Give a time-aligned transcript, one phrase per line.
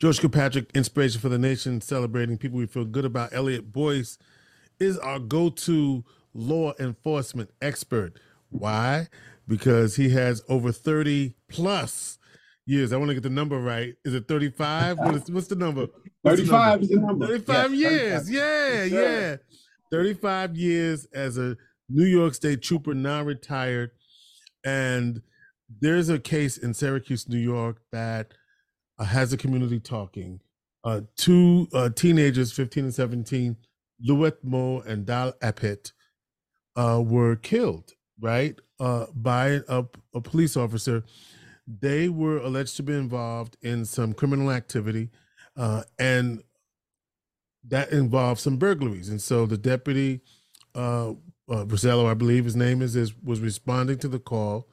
[0.00, 3.32] George Kilpatrick, inspiration for the nation, celebrating people we feel good about.
[3.32, 4.18] Eliot Boyce
[4.78, 6.04] is our go-to
[6.34, 8.18] law enforcement expert.
[8.50, 9.08] Why?
[9.48, 12.18] Because he has over 30 plus
[12.66, 12.92] years.
[12.92, 13.94] I want to get the number right.
[14.04, 14.98] Is it 35?
[14.98, 15.86] What is, what's the number?
[16.20, 17.26] What's 35 is the number.
[17.26, 18.28] 35 Yes, years.
[18.28, 18.30] 35.
[18.30, 19.36] Yeah, Yes, yeah.
[19.92, 21.56] 35 years as a
[21.88, 23.92] New York State trooper, now retired.
[24.64, 25.22] And
[25.80, 28.32] there's a case in Syracuse, New York, that
[28.98, 30.40] uh, has a community talking.
[30.84, 33.56] Uh, two uh, teenagers, 15 and 17,
[34.08, 35.92] Louet Mo and Dal Epit,
[36.76, 41.02] uh, were killed, right, uh, by a, a police officer.
[41.66, 45.10] They were alleged to be involved in some criminal activity,
[45.56, 46.42] uh, and
[47.66, 49.08] that involved some burglaries.
[49.08, 50.20] And so the deputy,
[50.74, 51.14] uh,
[51.48, 54.68] I believe his name is, is, was responding to the call,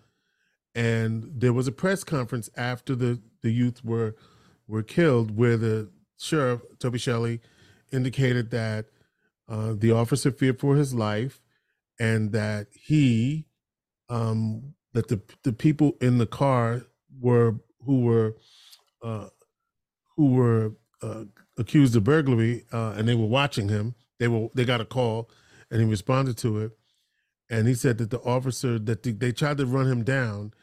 [0.75, 4.15] and there was a press conference after the the youth were
[4.67, 7.41] were killed, where the sheriff Toby Shelley
[7.91, 8.85] indicated that
[9.47, 11.41] uh, the officer feared for his life,
[11.99, 13.45] and that he,
[14.09, 16.83] um, that the the people in the car
[17.19, 18.35] were who were
[19.03, 19.27] uh,
[20.15, 21.25] who were uh,
[21.57, 23.95] accused of burglary, uh, and they were watching him.
[24.19, 25.29] They were they got a call,
[25.69, 26.71] and he responded to it,
[27.49, 30.53] and he said that the officer that they, they tried to run him down,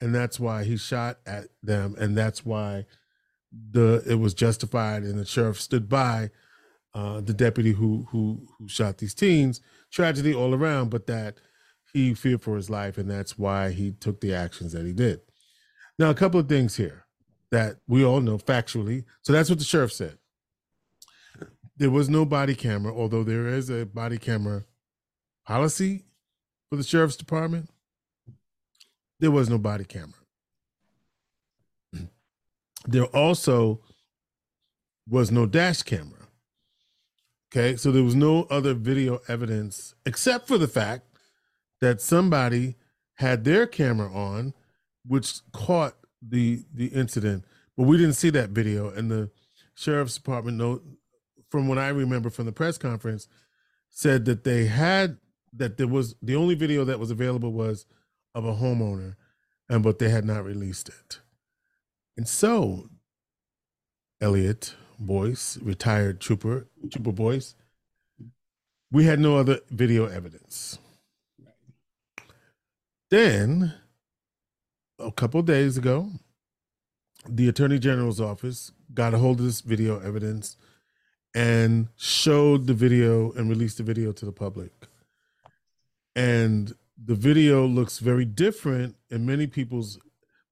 [0.00, 2.86] and that's why he shot at them, and that's why
[3.52, 6.30] the it was justified, and the sheriff stood by
[6.94, 9.60] uh, the deputy who who who shot these teens.
[9.90, 11.38] Tragedy all around, but that
[11.92, 15.20] he feared for his life, and that's why he took the actions that he did.
[15.98, 17.04] Now, a couple of things here
[17.50, 19.04] that we all know factually.
[19.22, 20.18] So that's what the sheriff said.
[21.76, 24.64] There was no body camera, although there is a body camera
[25.46, 26.04] policy
[26.68, 27.70] for the sheriff's department.
[29.20, 30.14] There was no body camera.
[32.86, 33.82] There also
[35.08, 36.28] was no dash camera.
[37.52, 41.06] Okay, so there was no other video evidence except for the fact
[41.80, 42.76] that somebody
[43.14, 44.54] had their camera on,
[45.06, 47.44] which caught the the incident,
[47.76, 48.88] but we didn't see that video.
[48.88, 49.30] And the
[49.74, 50.82] sheriff's department note,
[51.50, 53.28] from what I remember from the press conference,
[53.90, 55.18] said that they had
[55.52, 57.84] that there was the only video that was available was
[58.34, 59.16] of a homeowner,
[59.68, 61.20] and but they had not released it.
[62.16, 62.88] And so,
[64.20, 67.54] Eliot Boyce, retired trooper, Trooper Boyce,
[68.92, 70.78] we had no other video evidence.
[73.10, 73.74] Then,
[74.98, 76.10] a couple days ago,
[77.28, 80.56] the Attorney General's office got a hold of this video evidence
[81.34, 84.72] and showed the video and released the video to the public.
[86.16, 89.98] And the video looks very different in many people's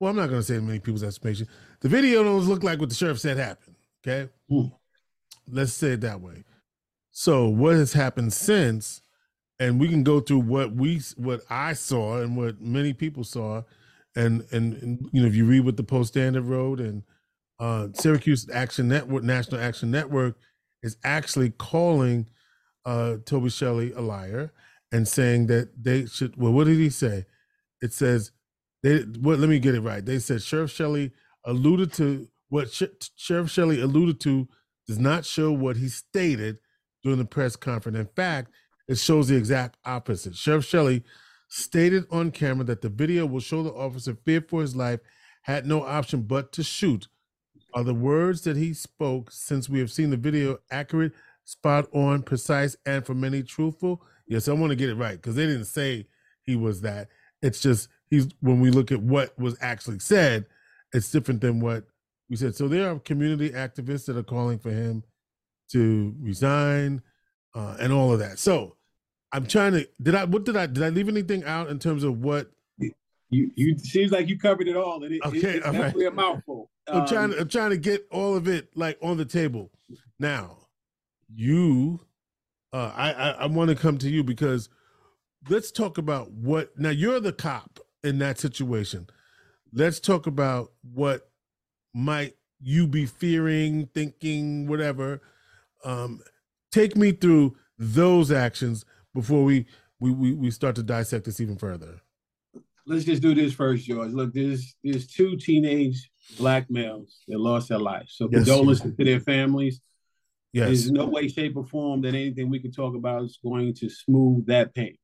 [0.00, 1.48] well, I'm not going to say in many people's estimation.
[1.80, 3.74] The video don't look like what the sheriff said happened.
[4.06, 4.30] Okay.
[4.48, 4.66] Hmm.
[5.50, 6.44] Let's say it that way.
[7.10, 9.02] So what has happened since,
[9.58, 13.62] and we can go through what we what I saw and what many people saw,
[14.14, 17.02] and and, and you know if you read what the Post Standard wrote and
[17.58, 20.36] uh, Syracuse Action Network, National Action Network,
[20.82, 22.28] is actually calling
[22.84, 24.52] uh, Toby Shelley a liar
[24.92, 26.36] and saying that they should.
[26.36, 27.26] Well, what did he say?
[27.80, 28.32] It says
[28.82, 29.00] they.
[29.00, 29.38] What?
[29.38, 30.04] Let me get it right.
[30.04, 31.12] They said Sheriff Shelley
[31.44, 32.84] alluded to what Sh-
[33.16, 34.48] Sheriff Shelley alluded to
[34.86, 36.58] does not show what he stated
[37.02, 37.98] during the press conference.
[37.98, 38.50] In fact,
[38.88, 40.34] it shows the exact opposite.
[40.34, 41.04] Sheriff Shelley
[41.48, 45.00] stated on camera that the video will show the officer feared for his life,
[45.42, 47.08] had no option but to shoot.
[47.74, 51.12] Are the words that he spoke, since we have seen the video, accurate,
[51.44, 54.02] spot on, precise, and for many truthful?
[54.28, 56.06] Yes, I want to get it right because they didn't say
[56.42, 57.08] he was that.
[57.42, 60.46] It's just he's when we look at what was actually said,
[60.92, 61.84] it's different than what
[62.28, 62.54] we said.
[62.54, 65.02] So there are community activists that are calling for him
[65.72, 67.02] to resign
[67.54, 68.38] uh, and all of that.
[68.38, 68.76] So
[69.32, 72.04] I'm trying to did I what did I did I leave anything out in terms
[72.04, 72.50] of what
[73.30, 75.04] You you seems like you covered it all.
[75.04, 75.80] And it, Okay, it, it's all right.
[75.80, 76.70] definitely a mouthful.
[76.86, 79.70] I'm trying Um, to I'm trying to get all of it like on the table.
[80.18, 80.68] Now,
[81.34, 82.00] you
[82.72, 84.68] uh I I, I want to come to you because
[85.48, 89.08] let's talk about what now you're the cop in that situation.
[89.72, 91.30] Let's talk about what
[91.94, 95.20] might you be fearing, thinking, whatever.
[95.84, 96.20] Um
[96.72, 98.84] take me through those actions
[99.14, 99.66] before we
[100.00, 102.00] we we, we start to dissect this even further.
[102.86, 104.12] let's just do this first, George.
[104.12, 108.14] Look, there's there's two teenage black males that lost their lives.
[108.16, 108.44] So Yes.
[108.44, 109.80] condolences to their families.
[110.52, 110.66] Yes.
[110.68, 113.88] There's no way, shape, or form that anything we can talk about is going to
[113.90, 114.96] smooth that pain.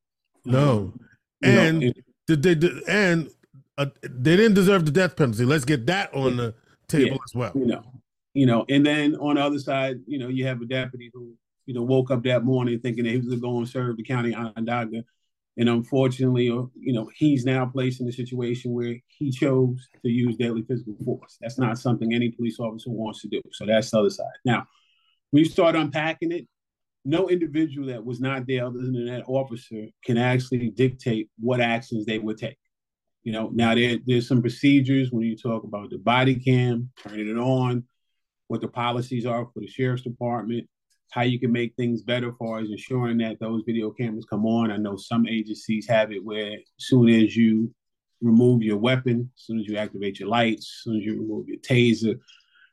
[0.43, 0.93] No.
[1.41, 1.93] You know, And
[2.27, 3.29] did they and
[3.77, 5.45] uh, they didn't deserve the death penalty.
[5.45, 6.55] Let's get that on the
[6.87, 7.13] table Yeah.
[7.13, 7.51] as well.
[7.55, 7.83] you know.
[8.33, 11.33] you know, and then on the other side, you know, you have a deputy who,
[11.65, 13.97] you know, woke up that morning thinking that he was going to go and serve
[13.97, 15.03] the county Onondaga.
[15.57, 20.09] And unfortunately, uh, you know, he's now placed in a situation where he chose to
[20.11, 21.37] use deadly physical force.
[21.39, 23.41] That's not something any police officer wants to do.
[23.51, 24.25] So that's the other side.
[24.43, 24.65] Now,
[25.35, 26.47] when you start unpacking it,
[27.03, 32.05] no individual that was not there other than that officer can actually dictate what actions
[32.05, 32.55] they would take.
[33.23, 37.27] You know, now there, there's some procedures when you talk about the body cam, turning
[37.27, 37.83] it on,
[38.47, 40.69] what the policies are for the sheriff's department,
[41.11, 44.71] how you can make things better for as ensuring that those video cameras come on.
[44.71, 47.73] I know some agencies have it where as soon as you
[48.21, 51.49] remove your weapon, as soon as you activate your lights, as soon as you remove
[51.49, 52.17] your taser,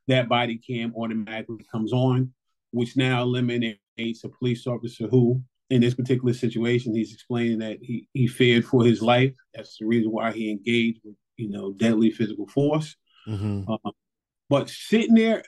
[0.06, 2.32] that body cam automatically comes on,
[2.72, 5.40] which now eliminates a police officer who,
[5.70, 9.32] in this particular situation, he's explaining that he, he feared for his life.
[9.54, 12.96] That's the reason why he engaged with, you know, deadly physical force.
[13.28, 13.70] Mm-hmm.
[13.70, 13.92] Um,
[14.50, 15.44] but sitting there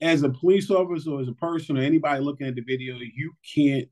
[0.00, 3.32] as a police officer or as a person or anybody looking at the video, you
[3.54, 3.88] can't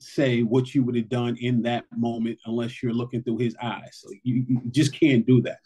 [0.00, 4.00] say what you would have done in that moment unless you're looking through his eyes.
[4.02, 5.58] So you, you just can't do that.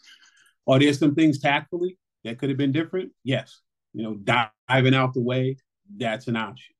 [0.67, 3.11] Are there some things tactfully that could have been different?
[3.23, 3.61] Yes.
[3.93, 5.57] You know, diving out the way,
[5.97, 6.73] that's an option.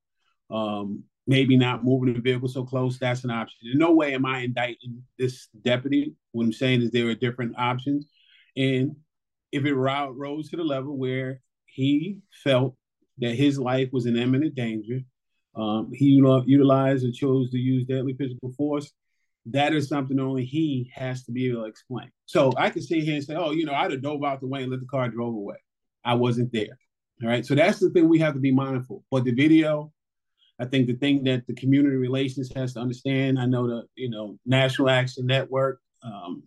[0.50, 3.58] Um, maybe not moving the vehicle so close, that's an option.
[3.72, 6.14] In no way am I indicting this deputy.
[6.32, 8.06] What I'm saying is there are different options.
[8.56, 8.96] And
[9.52, 12.74] if it rose to the level where he felt
[13.18, 15.00] that his life was in imminent danger,
[15.54, 18.90] um, he utilized or chose to use deadly physical force.
[19.46, 22.10] That is something only he has to be able to explain.
[22.26, 24.46] So I could sit here and say, "Oh, you know, I'd have dove out the
[24.46, 25.56] way and let the car drove away.
[26.04, 26.78] I wasn't there."
[27.22, 27.46] All right.
[27.46, 29.04] So that's the thing we have to be mindful.
[29.10, 29.92] But the video,
[30.58, 33.38] I think the thing that the community relations has to understand.
[33.38, 36.42] I know the you know National Action Network um,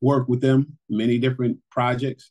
[0.00, 2.30] work with them many different projects.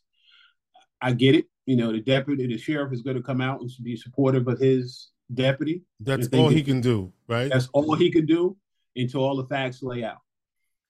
[1.01, 1.45] I get it.
[1.65, 4.59] You know, the deputy, the sheriff is going to come out and be supportive of
[4.59, 5.83] his deputy.
[5.99, 7.49] That's all he can do, right?
[7.51, 8.55] That's all he can do
[8.95, 10.19] until all the facts lay out.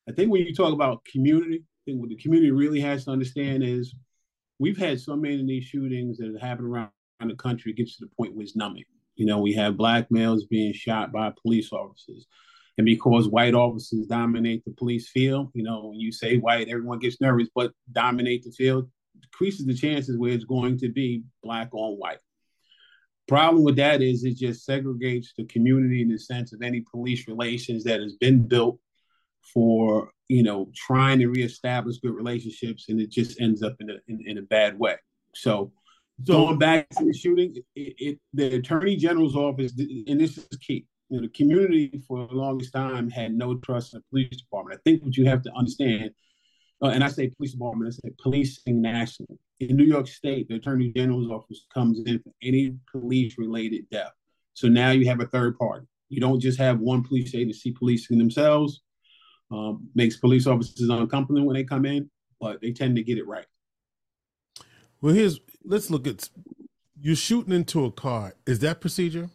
[0.07, 3.11] I think when you talk about community, I think what the community really has to
[3.11, 3.95] understand is
[4.59, 7.73] we've had so many of these shootings that have happened around, around the country.
[7.73, 8.85] Gets to the point where it's numbing.
[9.15, 12.27] You know, we have black males being shot by police officers.
[12.77, 16.99] And because white officers dominate the police field, you know, when you say white, everyone
[16.99, 18.89] gets nervous, but dominate the field,
[19.21, 22.19] decreases the chances where it's going to be black on white.
[23.27, 27.27] Problem with that is it just segregates the community in the sense of any police
[27.27, 28.77] relations that has been built
[29.53, 33.95] for you know trying to reestablish good relationships, and it just ends up in a
[34.07, 34.95] in, in a bad way.
[35.33, 35.71] So,
[36.23, 40.47] so going back to the shooting, it, it, the attorney general's office, and this is
[40.61, 40.85] key.
[41.09, 44.79] You know, the community for the longest time had no trust in the police department.
[44.79, 46.11] I think what you have to understand
[46.81, 49.39] uh, and I say police department, I say policing nationally.
[49.59, 54.11] In New York State, the Attorney General's office comes in for any police related death.
[54.53, 55.85] So now you have a third party.
[56.09, 58.81] You don't just have one police agency policing themselves.
[59.51, 62.09] Um, makes police officers uncomfortable when they come in,
[62.41, 63.45] but they tend to get it right.
[65.01, 66.29] Well, here's let's look at
[67.01, 68.33] you're shooting into a car.
[68.47, 69.29] Is that procedure?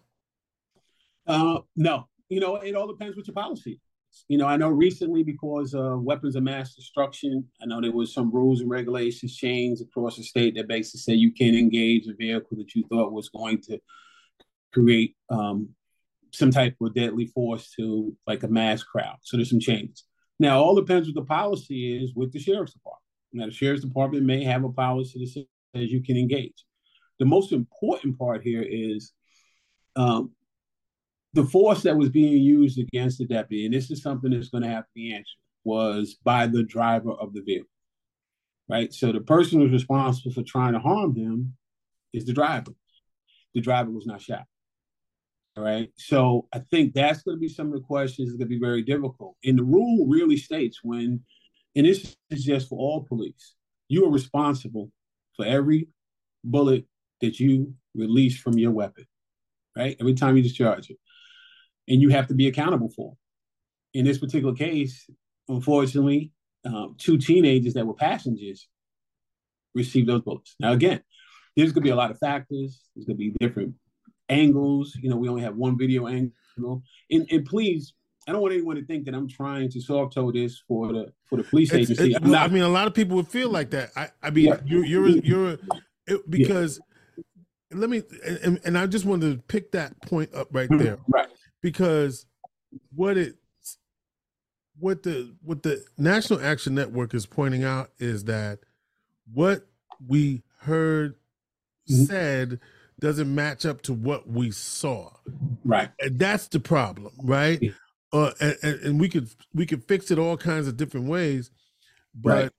[1.27, 2.07] Uh, no.
[2.29, 4.25] You know, it all depends what your policy is.
[4.29, 8.15] you know, I know recently because of weapons of mass destruction, I know there was
[8.15, 12.15] some rules and regulations changed across the state that basically say you can't engage a
[12.15, 13.79] vehicle that you thought was going to
[14.73, 15.71] create um,
[16.33, 19.17] some type of deadly force to like a mass crowd.
[19.23, 20.05] So there's some changes.
[20.39, 23.03] Now, all depends what the policy is with the sheriff's department.
[23.33, 26.65] Now, the sheriff's department may have a policy that you can engage.
[27.19, 29.13] The most important part here is
[29.97, 30.33] um,
[31.35, 34.65] the force that was being used against the deputy, and this is something that's going
[34.65, 35.27] to have to be answered,
[35.65, 37.69] was by the driver of the vehicle.
[38.69, 38.93] Right?
[38.93, 41.57] So the person who's responsible for trying to harm him
[42.13, 42.73] is the driver.
[43.55, 44.45] The driver was not shot.
[45.57, 45.91] All right.
[45.97, 48.61] So I think that's going to be some of the questions that's going to be
[48.61, 49.37] very difficult.
[49.45, 51.21] And the rule really states when,
[51.75, 53.55] and this is just for all police,
[53.89, 54.93] you are responsible
[55.37, 55.89] for every
[56.45, 56.87] bullet
[57.21, 59.07] that you release from your weapon,
[59.77, 59.97] right?
[60.01, 60.99] Every time you discharge it
[61.89, 63.15] and you have to be accountable for.
[63.95, 65.09] In this particular case,
[65.49, 66.33] unfortunately,
[66.65, 68.69] um, two teenagers that were passengers
[69.75, 70.55] received those bullets.
[70.61, 71.03] Now, again,
[71.57, 72.81] there's going to be a lot of factors.
[72.95, 73.75] There's going to be different
[74.29, 74.97] angles.
[75.01, 76.83] You know, we only have one video angle.
[77.11, 77.95] And, and please,
[78.31, 81.13] I don't want anyone to think that I'm trying to soft toe this for the
[81.29, 82.13] for the police it's, agency.
[82.15, 83.91] It's, not, I mean, a lot of people would feel like that.
[83.97, 84.61] I, I mean, yeah.
[84.65, 85.59] you're you're you're
[86.07, 86.81] it, because
[87.17, 87.25] yeah.
[87.73, 88.03] let me
[88.43, 90.99] and, and I just wanted to pick that point up right there.
[91.09, 91.29] Right
[91.63, 92.27] because
[92.95, 93.37] what it
[94.79, 98.61] what the what the National Action Network is pointing out is that
[99.33, 99.67] what
[100.07, 101.17] we heard
[101.91, 102.05] mm-hmm.
[102.05, 102.61] said
[102.99, 105.11] doesn't match up to what we saw.
[105.65, 105.91] Right.
[106.01, 107.73] And that's the problem, right?
[108.13, 111.51] Uh, and, and, we could we could fix it all kinds of different ways,
[112.15, 112.51] but Right.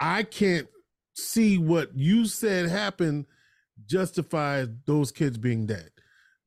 [0.00, 0.66] I can't
[1.14, 3.26] see what you said happened
[3.86, 5.90] justifies those kids being dead.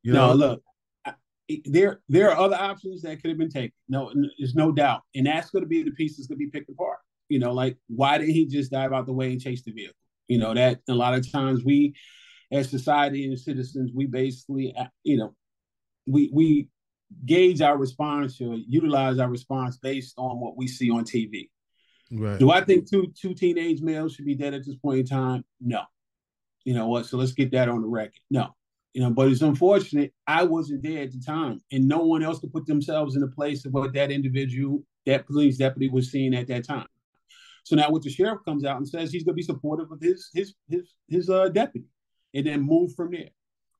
[0.01, 0.63] You no, know, look,
[1.05, 3.73] I- there there are other options that could have been taken.
[3.87, 6.97] No, there's no doubt, and that's going to be the pieces to be picked apart.
[7.29, 9.95] You know, like why didn't he just dive out the way and chase the vehicle?
[10.27, 11.93] You know, that a lot of times we,
[12.51, 15.35] as society and citizens, we basically, uh, you know,
[16.07, 16.69] we we
[17.25, 21.49] gauge our response or utilize our response based on what we see on TV.
[22.11, 22.39] right?
[22.39, 25.45] Do I think two two teenage males should be dead at this point in time?
[25.59, 25.83] No.
[26.63, 27.05] You know what?
[27.05, 28.19] So let's get that on the record.
[28.29, 28.55] No.
[28.93, 30.13] You know, but it's unfortunate.
[30.27, 33.27] I wasn't there at the time, and no one else could put themselves in the
[33.27, 36.87] place of what that individual, that police deputy, was seeing at that time.
[37.63, 40.01] So now, what the sheriff comes out and says he's going to be supportive of
[40.01, 41.87] his his his his uh, deputy,
[42.33, 43.29] and then move from there.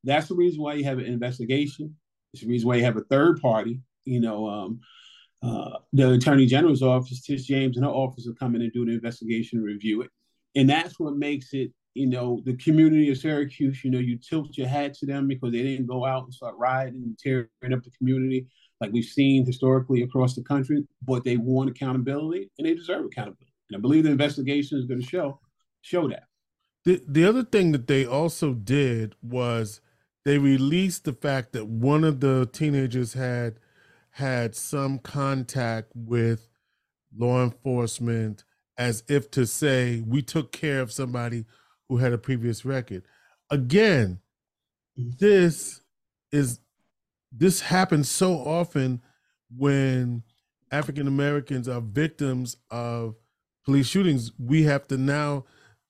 [0.06, 1.98] That's the reason why you have an investigation.
[2.34, 3.82] It's the reason why you have a third party.
[4.06, 4.80] You know, um,
[5.44, 8.86] uh, the attorney general's office, Tish James, and her office will come in and do
[8.86, 10.10] the investigation and review it.
[10.56, 14.58] And that's what makes it, you know, the community of Syracuse, you know, you tilt
[14.58, 17.84] your hat to them because they didn't go out and start rioting and tearing up
[17.84, 18.48] the community
[18.82, 23.54] like we've seen historically across the country, but they want accountability and they deserve accountability.
[23.70, 25.40] And I believe the investigation is going to show
[25.82, 26.24] show that.
[26.84, 29.82] The the other thing that they also did was
[30.26, 33.60] they released the fact that one of the teenagers had
[34.12, 36.48] had some contact with
[37.18, 38.44] law enforcement
[38.78, 41.46] as if to say we took care of somebody
[41.90, 43.04] who had a previous record.
[43.50, 44.20] Again,
[44.96, 45.82] this
[46.32, 46.60] is
[47.32, 49.02] this happens so often
[49.56, 50.24] when
[50.72, 53.16] African Americans are victims of
[53.66, 54.32] police shootings.
[54.38, 55.46] We have to now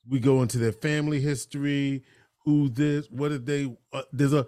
[0.07, 2.03] we go into their family history,
[2.45, 3.75] who this, what did they?
[3.93, 4.45] Uh, there's a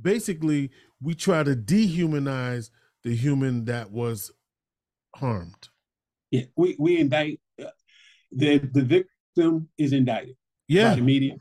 [0.00, 0.70] basically
[1.00, 2.70] we try to dehumanize
[3.02, 4.30] the human that was
[5.16, 5.68] harmed.
[6.30, 7.70] Yeah, we we indict uh,
[8.30, 10.36] the the victim is indicted.
[10.68, 11.34] by Yeah, the media,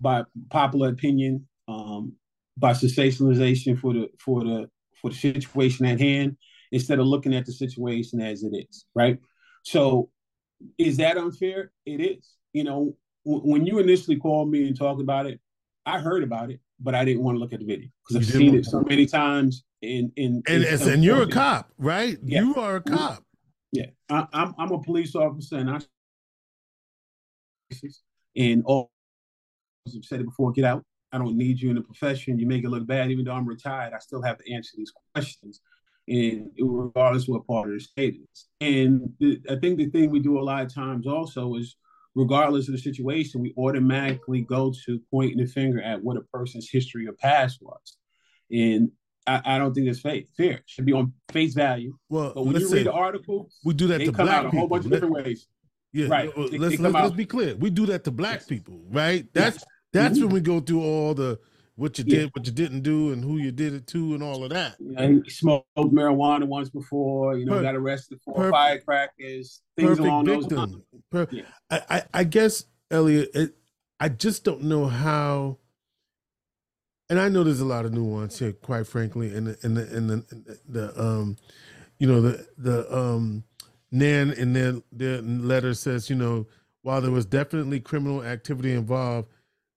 [0.00, 2.14] by popular opinion, um,
[2.56, 4.68] by sensationalization for the for the
[5.00, 6.36] for the situation at hand,
[6.70, 9.18] instead of looking at the situation as it is, right?
[9.64, 10.10] So,
[10.78, 11.72] is that unfair?
[11.86, 12.30] It is.
[12.52, 15.40] You know, when you initially called me and talked about it,
[15.86, 18.32] I heard about it, but I didn't want to look at the video because I've
[18.32, 19.64] seen it so many times.
[19.82, 22.16] And and and it's and, and you're a cop, right?
[22.22, 22.42] Yeah.
[22.42, 23.24] You are a cop.
[23.72, 25.80] Yeah, I, I'm I'm a police officer, and I
[28.36, 28.92] and all
[29.88, 30.52] I've said it before.
[30.52, 30.84] Get out.
[31.10, 32.38] I don't need you in the profession.
[32.38, 33.10] You make it look bad.
[33.10, 35.60] Even though I'm retired, I still have to answer these questions,
[36.06, 38.46] and regardless of what part of the state is.
[38.60, 41.76] And the, I think the thing we do a lot of times also is,
[42.14, 46.68] regardless of the situation, we automatically go to pointing the finger at what a person's
[46.70, 47.96] history or past was,
[48.50, 48.90] and
[49.26, 50.22] I, I don't think that's fair.
[50.36, 51.96] Fair It should be on face value.
[52.08, 54.46] Well, But when you read the article, we do that they to come black out
[54.46, 54.58] a people.
[54.60, 55.46] whole bunch of different ways.
[55.92, 56.30] Yeah, Right.
[56.36, 57.54] let's they come let's, let's be clear.
[57.56, 58.46] We do that to black Yes.
[58.46, 59.26] people, right?
[59.32, 59.64] That's Yes.
[59.92, 60.22] that's Mhm.
[60.24, 61.38] when we go through all the
[61.76, 62.16] what you Yeah.
[62.20, 64.80] did, what you didn't do, and who you did it to, and all of that.
[64.80, 70.24] Know, he smoked marijuana once before, you know, got arrested for firecrackers, things Perfect along
[70.24, 70.72] those lines.
[70.72, 70.84] victim.
[71.10, 71.42] Per- Yeah.
[71.70, 73.54] I, I I guess Eliot, it,
[74.00, 75.58] I just don't know how.
[77.08, 79.96] And I know there's a lot of nuance here, quite frankly, in the in the
[79.96, 81.36] in the, in the, the um,
[81.98, 83.44] you know the the um,
[83.90, 86.46] Nan in their their letter says, you know,
[86.82, 89.28] while there was definitely criminal activity involved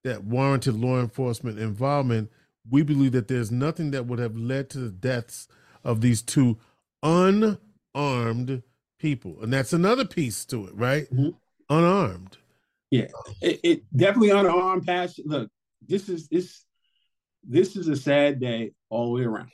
[0.05, 2.31] that warranted law enforcement involvement,
[2.69, 5.47] we believe that there's nothing that would have led to the deaths
[5.83, 6.57] of these two
[7.03, 8.63] unarmed
[8.99, 11.09] people, and that's another piece to it, right?
[11.11, 11.35] Mhm.
[11.69, 12.37] Unarmed.
[13.41, 15.25] It, it definitely unarmed passion.
[15.27, 15.49] Look,
[15.85, 16.63] this is this
[17.43, 19.51] this is a sad day all the way around.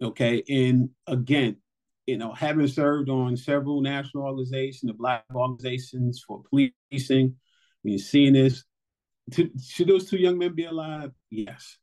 [0.00, 1.56] Okay, and again,
[2.06, 7.34] you know, having served on several national organizations, the black organizations for policing,
[7.82, 8.64] you're seeing this,
[9.32, 11.12] to, should those two young men be alive?
[11.30, 11.78] Yes.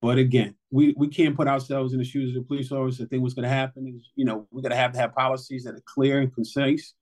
[0.00, 3.04] But again, we, we can't put ourselves in the shoes of the police officer.
[3.04, 5.14] I think what's going to happen is, you know, we're going to have to have
[5.14, 6.94] policies that are clear and concise.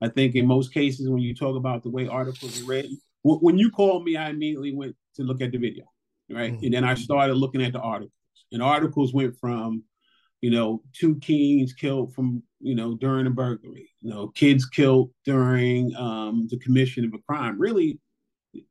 [0.00, 3.42] I think in most cases, when you talk about the way articles are written, wh-
[3.42, 5.84] when you called me, I immediately went to look at the video,
[6.30, 6.52] right?
[6.52, 6.62] Mhm.
[6.64, 8.12] And then I started looking at the articles.
[8.52, 9.82] And articles went from,
[10.40, 15.10] you know, two kings killed from, you know, during a burglary, you know, kids killed
[15.24, 17.58] during um, the commission of a crime.
[17.58, 17.98] Really,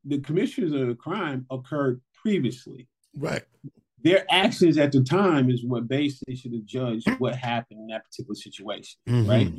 [0.03, 2.87] the commissions of a crime occurred previously.
[3.17, 3.43] Right.
[4.01, 8.03] Their actions at the time is what basically should have judged what happened in that
[8.05, 9.27] particular situation, Mhm.
[9.27, 9.51] right?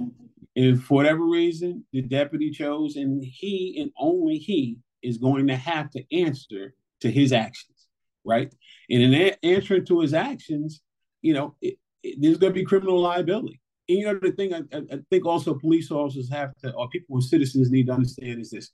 [0.54, 5.56] And for whatever reason, the deputy chose, and he and only he is going to
[5.56, 7.72] have to answer to his actions.
[8.24, 8.52] right?
[8.90, 10.82] And in a- answering to his actions,
[11.22, 13.60] you know, it, it, there's going to be criminal liability.
[13.88, 17.14] And you know, the thing I, I think also police officers have to, or people,
[17.14, 18.72] with citizens need to understand is this: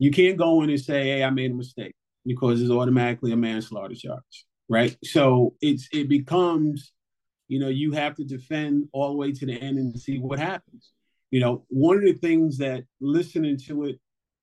[0.00, 3.36] you can't go in and say, "Hey, I made a mistake," because it's automatically a
[3.36, 4.96] manslaughter charge, right?
[5.04, 6.92] So it's it becomes,
[7.48, 10.38] you know, you have to defend all the way to the end and see what
[10.38, 10.90] happens.
[11.30, 14.00] You know, one of the things that listening to it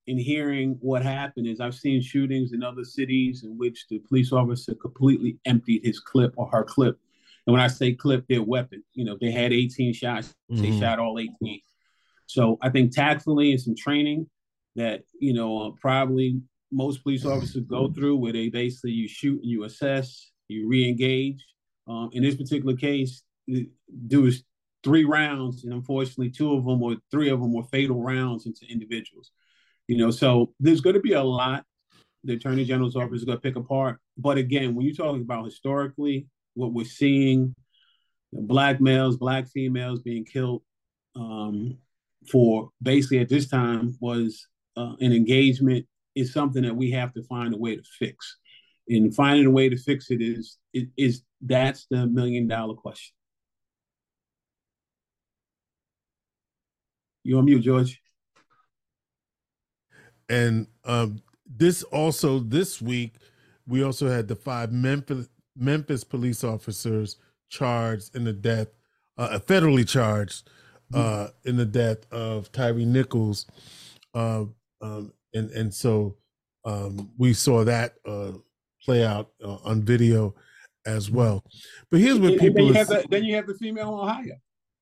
[0.07, 4.31] and hearing what happened is I've seen shootings in other cities in which the police
[4.31, 6.97] officer completely emptied his clip or her clip.
[7.45, 10.61] And when I say clip, their weapon, you know, they had 18 shots, mm-hmm.
[10.61, 11.59] they shot all 18.
[12.27, 14.29] So I think tactfully and some training
[14.77, 16.41] that, you know, uh, probably
[16.71, 21.45] most police officers go through where they basically you shoot and you assess, you re-engage.
[21.87, 23.23] Um, in this particular case,
[24.11, 24.43] was
[24.83, 28.65] three rounds, and unfortunately, two of them or three of them were fatal rounds into
[28.69, 29.31] individuals.
[29.87, 31.63] You know, so there's going to be a lot
[32.23, 33.99] the Attorney General's office is going to pick apart.
[34.17, 37.55] But again, when you're talking about historically, what we're seeing,
[38.33, 40.61] black males, black females being killed
[41.15, 41.77] um,
[42.29, 47.23] for basically at this time was uh, an engagement is something that we have to
[47.23, 48.37] find a way to fix.
[48.89, 53.13] And finding a way to fix it is that's the million dollar question.
[57.23, 58.01] You on mute, George?
[60.29, 63.15] And um, this also this week,
[63.67, 67.17] we also had the five Memphis Memphis police officers
[67.49, 68.67] charged in the death,
[69.17, 70.49] uh, federally charged
[70.93, 73.45] uh, in the death of Tyre Nichols,
[74.13, 74.45] uh,
[74.81, 76.17] um, and and so
[76.65, 78.33] um, we saw that uh,
[78.83, 80.35] play out uh, on video
[80.85, 81.43] as well.
[81.89, 84.35] But here's what people then you, have the, then you have the female Ohio.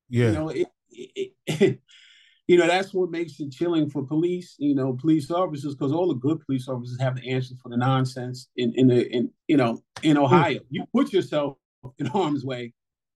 [0.09, 1.81] Yeah, you know, it, it, it,
[2.47, 6.07] you know, that's what makes it chilling for police, you know, police officers, because all
[6.07, 9.57] the good police officers have the answers for the nonsense in in the in you
[9.57, 10.59] know in Ohio.
[10.69, 11.57] You put yourself
[11.99, 12.73] in harm's way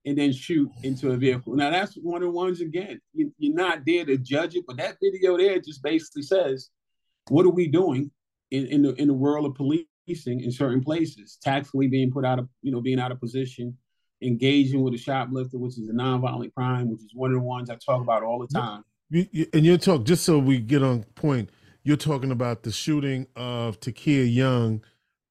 [0.10, 1.56] and then shoot into a vehicle.
[1.56, 3.00] Now that's one of the ones again.
[3.14, 6.72] You, you're not there to judge it, but that video there just basically says,
[7.28, 8.10] what are we doing
[8.50, 11.38] in, in the in the world of policing in certain places?
[11.44, 13.78] Tactfully being put out of you know being out of position,
[14.24, 17.70] engaging with a shoplifter, which is a nonviolent crime, which is one of the ones
[17.70, 18.84] I talk about all the time.
[19.12, 21.52] You, you, and you're talking just so we get on point.
[21.84, 24.84] You're talking about the shooting of Ta'Kiya Young,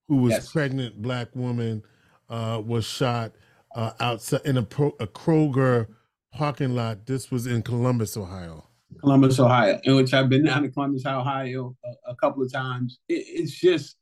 [0.06, 0.52] who was yes.
[0.52, 1.82] pregnant black woman,
[2.28, 3.32] uh, was shot
[3.74, 5.88] uh, outside in a, Pro, a Kroger
[6.32, 7.06] parking lot.
[7.06, 8.66] This was in Columbus, Ohio.
[9.00, 12.98] Columbus, Ohio, in which I've been down to Columbus, Ohio, a, a couple of times.
[13.08, 13.96] It, it's just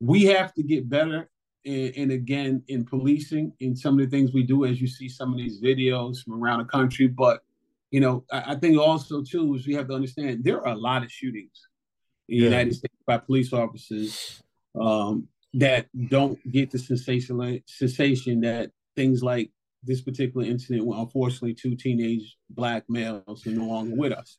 [0.00, 1.30] we have to get better
[1.66, 5.10] and, and, again in policing in some of the things we do as you see
[5.10, 7.42] some of these videos from around the country but
[7.90, 10.78] you know, I, I, think also too is we have to understand there are a
[10.78, 11.68] lot of shootings
[12.28, 12.44] in the.
[12.44, 14.42] United States by police officers
[14.80, 19.50] um, that don't get the sensation sensation that things like
[19.82, 24.38] this particular incident, where unfortunately two teenage black males are no longer with us.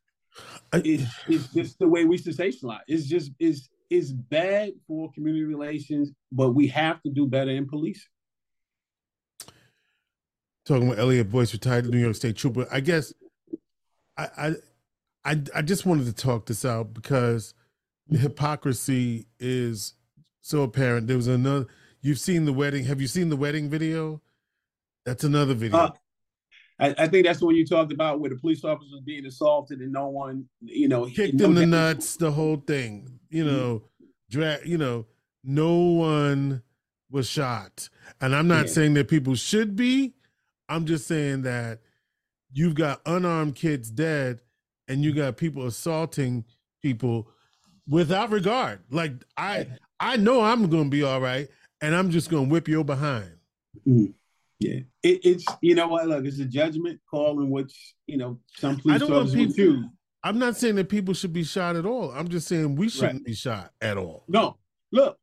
[0.73, 2.81] It's, it's just the way we sensationalize.
[2.87, 7.67] It's just is is bad for community relations, but we have to do better in
[7.67, 8.07] policing
[10.65, 12.67] talking about Eliot Boyce, retired New York State Trooper.
[12.71, 13.13] I guess
[14.17, 14.55] I,
[15.25, 17.53] I, I just wanted to talk this out because
[18.07, 19.93] the hypocrisy is
[20.41, 21.07] so apparent.
[21.07, 21.67] There was another.
[22.01, 22.85] You've seen the wedding.
[22.85, 24.21] Have you seen the wedding video?
[25.05, 25.77] That's another video.
[25.77, 25.91] Uh,
[26.79, 29.25] I, I, think that's the one you talked about, where the police officer was being
[29.25, 33.19] assaulted and no one, you know, kicked in the nuts, the whole thing.
[33.29, 33.55] You mm-hmm.
[33.55, 34.05] know, mm-hmm.
[34.29, 34.65] drag.
[34.65, 35.05] You know,
[35.43, 36.63] no one
[37.09, 38.73] was shot, and I'm not yeah.
[38.73, 40.13] saying that people should be.
[40.69, 41.79] I'm just saying that
[42.53, 44.39] you've got unarmed kids dead
[44.87, 46.45] and you got people assaulting
[46.81, 47.27] people
[47.87, 48.79] without regard.
[48.89, 49.67] Like I
[50.01, 51.47] I know I'm gonna be all right,
[51.79, 53.31] and I'm just gonna whip your behind.
[53.87, 54.13] Mm.
[54.59, 56.07] Yeah, it, it's you know what?
[56.07, 59.85] Look, it's a judgment call in which you know some police officers people, choose.
[60.23, 62.11] I'm not saying that people should be shot at all.
[62.11, 63.25] I'm just saying we shouldn't right.
[63.25, 64.25] be shot at all.
[64.27, 64.57] No,
[64.91, 65.17] look,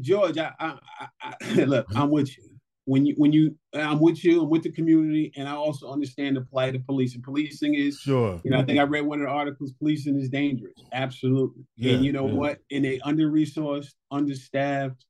[0.00, 2.49] George, I, I, I, I look, I'm with you
[2.84, 6.36] when you when you I'm with you, I'm with the community, and I also understand
[6.36, 7.14] the plight of police.
[7.14, 8.40] And policing is sure.
[8.44, 9.72] You know, I think I read one of the articles.
[9.78, 11.64] Policing is dangerous, absolutely.
[11.76, 12.34] Yeah, and you know yeah.
[12.34, 12.58] what?
[12.70, 15.04] And they under resourced, understaffed.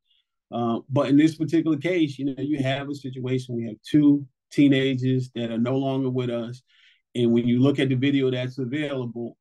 [0.52, 3.56] Uh, but in this particular case, you know, you have a situation.
[3.56, 6.62] We have two teenagers that are no longer with us,
[7.14, 9.36] and when you look at the video that's available,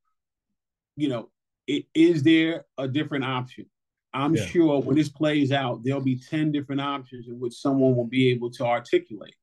[0.96, 1.30] you know,
[1.68, 3.66] it, is there a different option?
[4.14, 4.46] I'm yeah.
[4.46, 8.30] sure when this plays out, there'll be 10 different options in which someone will be
[8.30, 9.36] able to articulate.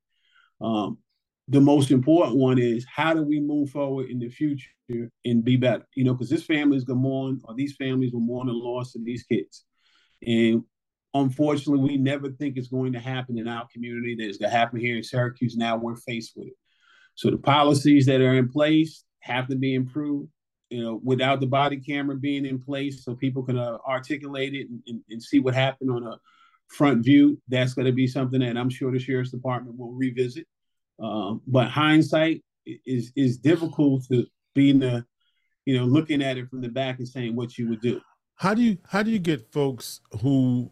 [0.59, 0.97] Um,
[1.47, 4.69] the most important one is how do we move forward in the future
[5.23, 5.87] and be better?
[5.95, 8.53] You know, because this family is going to mourn, or these families will mourn the
[8.53, 9.63] loss of these kids.
[10.25, 10.63] And
[11.13, 14.15] unfortunately, we never think it's going to happen in our community.
[14.15, 15.55] That it's going to happen here in Syracuse.
[15.55, 16.57] Now we're faced with it.
[17.15, 20.29] So the policies that are in place have to be improved.
[20.69, 24.69] You know, without the body camera being in place, so people can uh, articulate it
[24.69, 26.19] and, and, and see what happened on a
[26.67, 27.39] front view.
[27.47, 30.45] That's going to be something that I'm sure the sheriff's department will revisit.
[31.01, 32.43] Um, but hindsight
[32.85, 34.25] is is difficult to
[34.55, 35.05] be in the,
[35.65, 38.01] you know, looking at it from the back and saying what you would do.
[38.35, 40.69] How do you how do you get folks who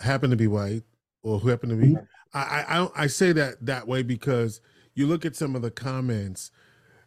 [0.00, 0.82] happen to be white
[1.22, 1.96] or who happen to be?
[2.34, 4.60] I I I say that that way because
[4.94, 6.50] you look at some of the comments.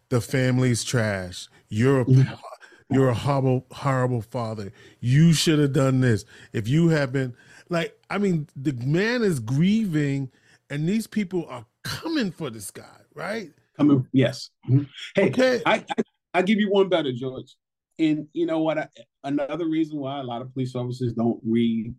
[0.10, 1.49] The family's trash.
[1.69, 2.05] You're a
[2.91, 4.71] you're a horrible horrible father.
[4.99, 6.25] You should have done this.
[6.53, 7.36] If you have been
[7.69, 10.32] like, I mean, the man is grieving,
[10.69, 13.51] and these people are coming for this guy, right?
[13.77, 14.49] Coming, yes.
[14.69, 14.88] Mhm.
[15.15, 15.62] Hey, Okay.
[15.65, 16.03] I, I
[16.34, 17.55] I give you one better, George.
[17.99, 18.77] And you know what?
[18.77, 18.88] I,
[19.23, 21.93] another reason why a lot of police officers don't read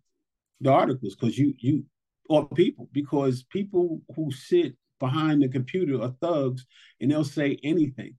[0.61, 1.85] the articles because you you
[2.29, 6.67] or people because people who sit behind the computer are thugs
[7.01, 8.15] and they'll say anything.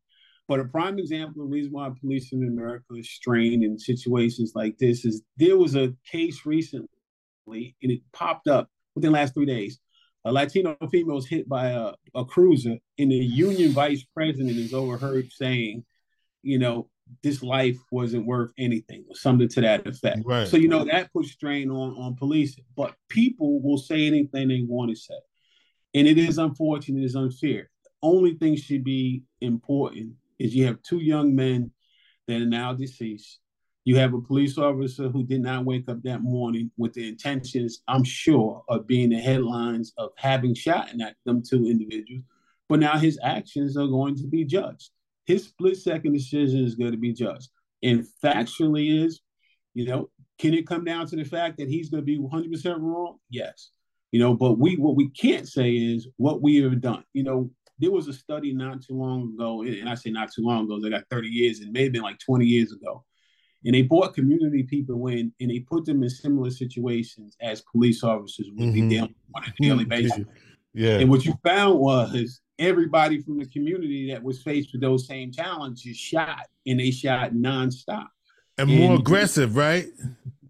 [0.52, 4.52] But a prime example of the reason why police in America is strained in situations
[4.54, 6.90] like this is there was a case recently
[7.48, 9.80] and it popped up within the last three days.
[10.26, 14.74] A Latino female was hit by a, a cruiser, and the union vice president is
[14.74, 15.86] overheard saying,
[16.44, 16.90] you know,
[17.24, 20.20] this life wasn't worth anything, or something to that effect.
[20.26, 20.50] Right.
[20.50, 22.66] So, you know, that puts strain on, on policing.
[22.76, 25.16] But people will say anything they want to say.
[25.94, 27.70] And it is unfortunate, it is unfair.
[27.86, 31.72] The only thing should be important is you have two young men
[32.28, 33.40] that are now deceased.
[33.84, 37.82] You have a police officer who did not wake up that morning with the intentions,
[37.88, 42.24] I'm sure, of being the headlines of having shot at them two individuals.
[42.70, 44.92] But now his actions are going to be judged.
[45.26, 47.50] His split second decision is going to be judged.
[47.84, 49.22] And factually is,
[49.74, 52.80] you know, can it come down to the fact that he's going to be 100%
[52.80, 53.18] wrong?
[53.30, 53.70] Yes.
[54.12, 57.04] You know, but we what we can't say is what we have done.
[57.14, 60.44] You know, there was a study not too long ago, and I say not too
[60.44, 63.04] long ago, they got 30 years, it may have been like 20 years ago.
[63.66, 68.04] And they brought community people in and they put them in similar situations as police
[68.04, 68.90] officers would be Mhm.
[68.90, 70.26] dealing with on a daily basis.
[70.74, 71.00] Yeah.
[71.00, 75.32] And what you found was everybody from the community that was faced with those same
[75.32, 78.08] challenges shot, and they shot nonstop,
[78.58, 79.88] And more aggressive, right?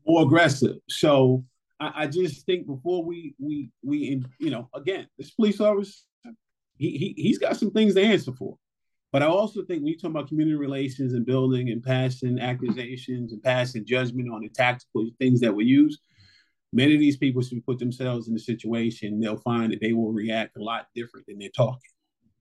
[0.05, 0.77] more aggressive.
[0.89, 1.45] So
[1.79, 6.03] I, I just think before we we we you know again this police officer
[6.81, 8.57] he, he he's got some things to answer for.
[9.11, 13.33] But I also think when you talk about community relations and building and passing accusations
[13.33, 15.99] and passing judgment on the tactical things that were used,
[16.73, 20.11] many of these people should put themselves in a situation, they'll find that they will
[20.11, 21.91] react a lot different than they're talking.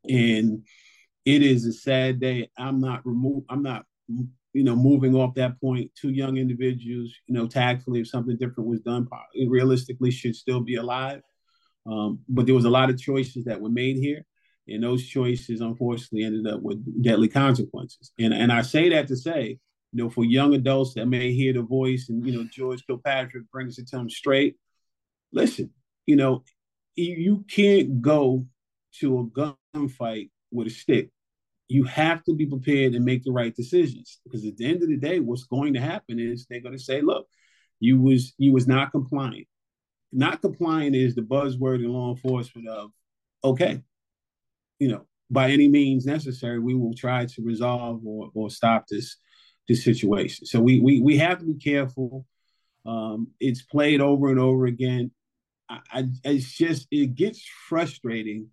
[0.09, 0.65] And
[1.25, 2.49] it is a sad day.
[2.57, 3.43] I'm not remove.
[3.51, 5.91] I'm not, you know, moving off that point.
[6.01, 9.07] Two young individuals, you know, tactfully, if something different was done,
[9.49, 11.21] realistically should still be alive.
[11.85, 14.25] Um, but there was a lot of choices that were made here,
[14.69, 18.13] and those choices unfortunately ended up with deadly consequences.
[18.19, 19.59] And and I say that to say,
[19.93, 23.51] you know, for young adults that may hear the voice, and you know, George Kilpatrick
[23.51, 24.57] brings it to them straight.
[25.33, 25.71] Listen,
[26.07, 26.45] you know,
[26.97, 28.47] you, can't go
[29.01, 31.11] to a gunfight with a stick.
[31.69, 34.89] You have to be prepared and make the right decisions because at the end of
[34.89, 37.27] the day, what's going to happen is they're going to say, "Look,
[37.79, 39.47] you was you was not compliant."
[40.13, 42.91] Not compliant is the buzzword in law enforcement of,
[43.45, 43.83] okay,
[44.81, 49.17] you know, by any means necessary, we will try to resolve or, or stop this
[49.69, 50.47] this situation.
[50.47, 52.27] So we we we have to be careful.
[52.85, 55.13] Um, it's played over and over again.
[55.69, 58.49] I, I it's just it gets frustrating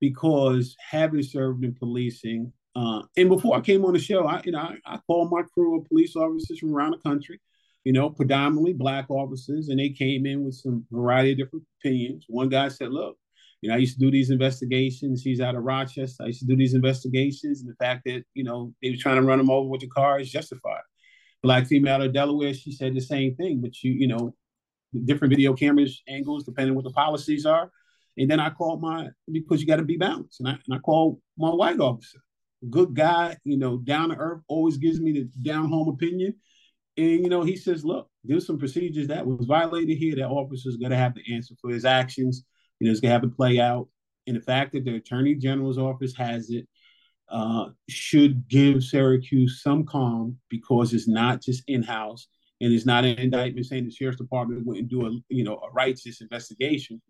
[0.00, 4.52] because having served in policing, uh, and before I came on the show, I you
[4.52, 7.40] know I, I called my crew of police officers from around the country,
[7.82, 12.26] you know, predominantly black officers, and they came in with some variety of different opinions.
[12.28, 13.16] One guy said, "Look,
[13.60, 15.22] you know, I used to do these investigations.
[15.22, 16.22] He's out of Rochester.
[16.22, 19.16] I used to do these investigations, and the fact that you know they were trying
[19.16, 20.82] to run him over with the car is justified."
[21.42, 24.34] Black female out of Delaware, she said the same thing, but you you know,
[25.04, 27.70] different video cameras angles depending what the policies are.
[28.16, 30.78] And then I called my because you got to be balanced, and I and I
[30.78, 32.20] called my white officer,
[32.70, 36.34] good guy, you know, down to earth, always gives me the down home opinion.
[36.96, 40.16] And you know, he says, look, there's some procedures that was violated here.
[40.16, 42.44] That officer's gonna have to answer for his actions.
[42.80, 43.88] You know, it's gonna have to play out.
[44.26, 46.68] And the fact that the attorney general's office has it
[47.30, 52.28] uh, should give Syracuse some calm because it's not just in house
[52.60, 55.70] and it's not an indictment saying the sheriff's department wouldn't do a you know a
[55.72, 57.00] righteous investigation,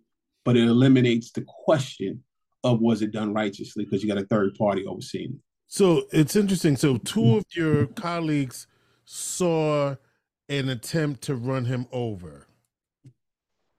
[0.44, 2.22] but it eliminates the question
[2.64, 5.40] of was it done righteously because you got a third party overseeing it.
[5.68, 6.76] So it's interesting.
[6.76, 8.66] So two of your colleagues
[9.04, 9.96] saw
[10.48, 12.47] an attempt to run him over.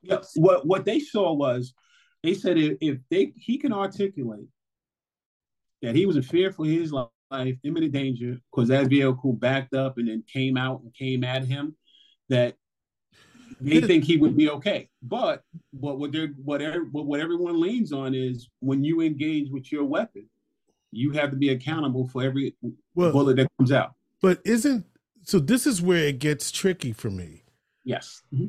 [0.01, 1.73] Yeah, what what they saw was
[2.23, 4.47] they said if, if they he can articulate
[5.81, 9.97] that he was in fear for his life, imminent danger, because that vehicle backed up
[9.97, 11.75] and then came out and came at him,
[12.29, 12.55] that
[13.61, 14.89] they think he would be okay.
[15.01, 19.83] But but what they're whatever what everyone leans on is when you engage with your
[19.83, 20.29] weapon,
[20.91, 22.55] you have to be accountable for every
[22.95, 23.93] well, bullet that comes out.
[24.21, 24.85] But isn't
[25.23, 25.39] so?
[25.39, 27.43] This is where it gets tricky for me.
[27.83, 28.21] Yes.
[28.33, 28.47] Mm-hmm.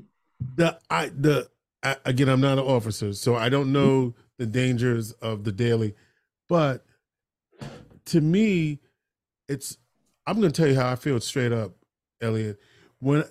[0.57, 1.49] The I the
[2.05, 5.95] again, I'm not an officer, so I don't know the dangers of the daily,
[6.49, 6.85] but
[8.07, 8.81] to me,
[9.49, 9.79] it's.
[10.27, 11.73] I'm to tell you how I feel straight up,
[12.21, 12.61] Eliot.
[13.01, 13.25] When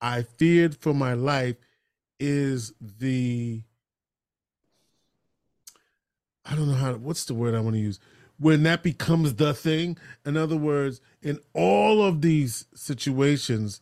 [0.00, 1.56] I feared for my life,
[2.20, 3.62] is the
[6.44, 7.98] I don't know how what's the word I want to use
[8.38, 9.96] when that becomes the thing.
[10.24, 13.80] In other words, in all of these situations,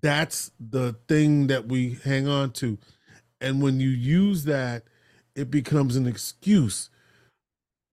[0.00, 2.78] that's the thing that we hang on to.
[3.40, 4.84] And when you use that,
[5.34, 6.90] it becomes an excuse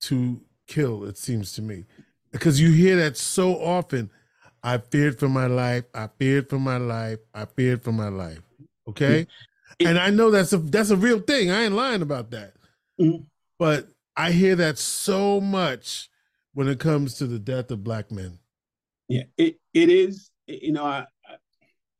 [0.01, 1.85] to kill, it seems to me.
[2.31, 4.11] Because you hear that so often.
[4.61, 5.85] I feared for my life.
[5.93, 7.19] I feared for my life.
[7.33, 8.41] I feared for my life.
[8.87, 9.25] Okay.
[9.79, 11.49] and I know that's a that's a real thing.
[11.49, 12.53] I ain't lying about that.
[12.99, 13.23] Mm-hmm.
[13.57, 16.09] But I hear that so much
[16.53, 18.39] when it comes to the death of black men.
[19.07, 20.29] Yeah, it it is.
[20.47, 21.05] You know, I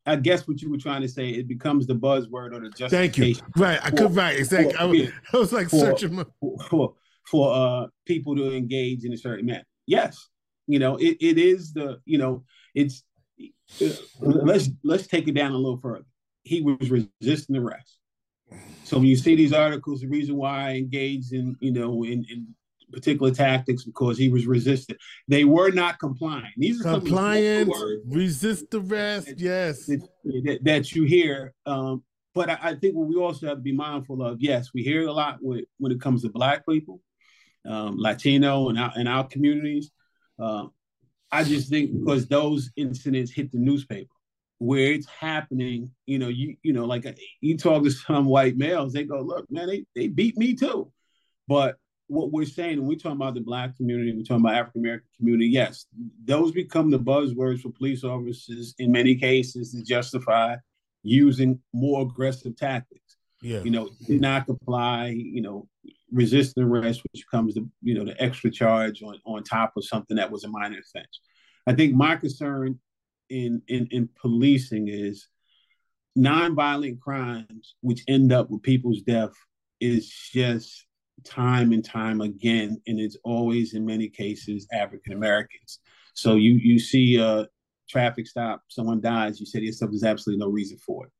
[0.10, 2.90] I guess what you were trying to say, it becomes the buzzword or the justification.
[2.90, 3.18] Thank
[3.56, 3.64] you.
[3.64, 4.74] Right, I could right exactly.
[4.74, 6.26] For, I, was, I was like for, searching
[6.70, 6.96] for
[7.28, 9.66] for uh people to engage in a certain manner.
[9.86, 10.30] Yes,
[10.66, 12.44] you know, it, it is the you know
[12.74, 13.04] it's
[13.82, 16.06] uh, let's let's take it down a little further.
[16.42, 18.00] He was resisting arrest.
[18.86, 22.26] So when you see these articles, the reason why I engaged in you know in,
[22.32, 22.48] in
[22.92, 25.00] particular tactics because he was resistant.
[25.28, 26.52] They were not complying.
[26.58, 27.72] These are compliant,
[28.06, 29.34] resist the rest.
[29.38, 31.54] Yes, that, that you hear.
[31.66, 32.04] Um,
[32.36, 34.42] but I, I, think what we also have to be mindful of.
[34.42, 37.02] Yes, we hear a lot with, when it comes to Black people,
[37.66, 39.92] um, Latino, and our, and our communities.
[40.38, 40.68] Uh,
[41.32, 44.10] I just think because those incidents hit the newspaper
[44.60, 47.06] where it's happening, you know, you you know, like
[47.42, 50.92] you talk to some white males, they go, look, man, they, they beat me too.
[51.48, 51.78] But
[52.10, 55.08] what we're saying, when we talk about the black community, we're talking about African American
[55.16, 55.86] community, yes,
[56.26, 60.56] those become the buzzwords for police officers in many cases to justify
[61.04, 63.18] using more aggressive tactics.
[63.42, 63.62] Yeah.
[63.62, 65.68] You know, did not comply, you know,
[66.12, 70.18] resisting arrest, which comes to, you know, the extra charge on, on top of something
[70.18, 71.22] that was a minor offense.
[71.68, 72.80] I think my concern
[73.30, 75.28] in in, in policing is
[76.18, 79.32] nonviolent crimes which end up with people's death
[79.80, 80.86] is just
[81.24, 85.80] time and time again, and it's always in many cases African Americans.
[86.14, 87.48] So you you see a
[87.90, 91.12] traffic stop, someone dies, you say to yourself, there's absolutely no reason for it.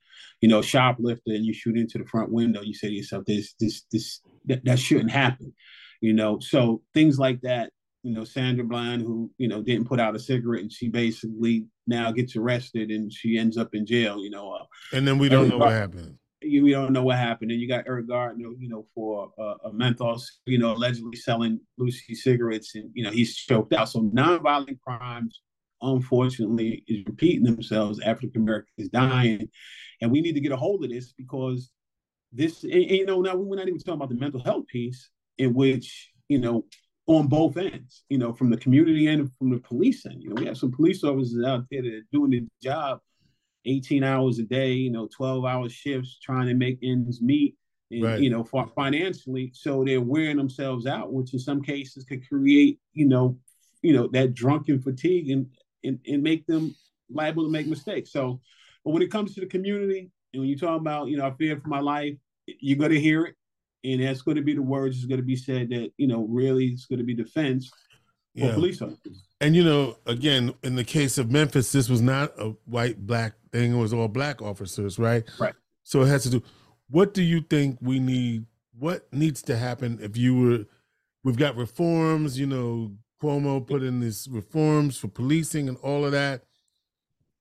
[0.42, 3.54] You know, shoplifter, and you shoot into the front window, you say to yourself, this
[3.60, 5.54] this this that, that shouldn't happen.
[6.02, 7.72] You know, so things like that.
[8.04, 11.66] You know, Sandra Bland, who you know didn't put out a cigarette, and she basically
[11.88, 14.24] now gets arrested, and she ends up in jail.
[14.24, 17.18] You know, uh, and then we don't know what happened you, we don't know what
[17.18, 17.52] happened.
[17.52, 21.60] And you got Eric Gardner, you know, for uh, a menthol, you know, allegedly selling
[21.78, 23.90] loosie cigarettes, and you know he's choked out.
[23.90, 25.42] So nonviolent crimes,
[25.82, 28.00] unfortunately, is repeating themselves.
[28.00, 29.50] African Americans dying,
[30.02, 31.72] and we need to get a hold of this because
[32.32, 35.10] this, and, and, you know, now we're not even talking about the mental health piece,
[35.38, 36.66] in which you know
[37.08, 40.22] on both ends, you know, from the community and from the police end.
[40.22, 43.00] You know, we have some police officers out there that are doing the job
[43.66, 47.56] 18 hours a day, you know, 12 hour shifts trying to make ends meet,
[47.92, 48.20] and, right.
[48.20, 48.44] you know,
[48.76, 49.52] financially.
[49.54, 53.38] So they're wearing themselves out, which in some cases could create, you know,
[53.82, 55.48] you know, that drunken fatigue and,
[55.84, 56.76] and, and make them
[57.10, 58.12] liable to make mistakes.
[58.12, 58.42] So,
[58.84, 61.32] but when it comes to the community, and when you talk about, you know, I
[61.32, 63.36] fear for my life, you're going to hear it.
[63.84, 66.26] And that's going to be the words that's going to be said that, you know,
[66.30, 67.72] really it's going to be defense
[68.48, 68.54] yeah.
[68.54, 69.24] police officers.
[69.42, 73.34] And you know, again, in the case of Memphis, this was not a white black
[73.52, 75.24] thing; it was all black officers, right?
[75.40, 75.54] Right.
[75.84, 76.44] So it has to do.
[76.90, 78.46] What do you think we need?
[78.78, 80.66] What needs to happen if you were?
[81.24, 82.40] We've got reforms.
[82.40, 86.44] You know, Cuomo put in these reforms for policing and all of that.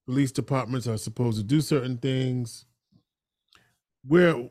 [0.07, 2.65] Police departments are supposed to do certain things.
[4.07, 4.49] Where,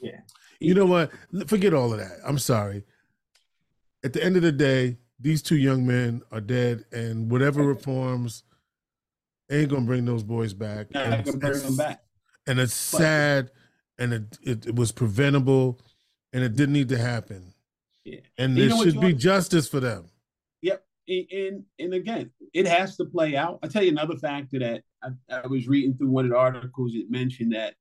[0.00, 0.20] yeah,
[0.58, 1.12] you know what?
[1.46, 2.18] Forget all of that.
[2.26, 2.84] I'm sorry.
[4.02, 8.44] At the end of the day, these two young men are dead, and whatever reforms
[9.50, 10.88] ain't gonna bring those boys back.
[10.94, 12.02] And gonna bring them back.
[12.46, 13.50] And it's sad,
[13.98, 15.80] and it, it, it was preventable,
[16.32, 17.54] and it didn't need to happen.
[18.04, 20.10] Yeah, and there should be justice for them.
[20.62, 23.60] Yep, and and and again, it has to play out.
[23.62, 26.94] I'll tell you another factor that I, I was reading through one of the articles.
[26.94, 27.74] It mentioned that